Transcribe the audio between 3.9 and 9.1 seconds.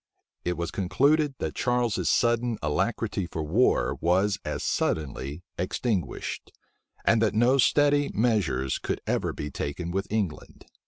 was as suddenly extinguished, and that no steady measures could